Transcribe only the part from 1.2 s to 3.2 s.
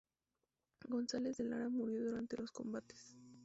de Lara murió durante los combates.